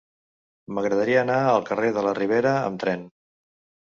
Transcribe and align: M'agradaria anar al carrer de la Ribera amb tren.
M'agradaria 0.77 1.19
anar 1.23 1.35
al 1.51 1.67
carrer 1.67 1.91
de 1.97 2.03
la 2.07 2.15
Ribera 2.21 2.53
amb 2.71 2.83
tren. 2.85 3.07